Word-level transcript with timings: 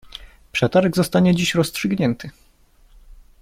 Przetarg 0.51 0.95
zostanie 0.95 1.35
dziś 1.35 1.53
rozstrzygnięty. 1.55 2.29